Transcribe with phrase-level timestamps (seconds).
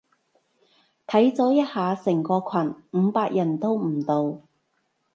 [1.05, 4.39] 睇咗一下成個群，五百人都唔到